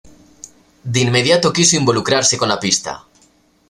[0.93, 3.05] De inmediato quiso involucrarse con la pista.